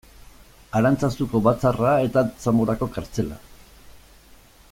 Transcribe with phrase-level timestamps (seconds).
[0.79, 3.39] Arantzazuko batzarra eta Zamorako kartzela.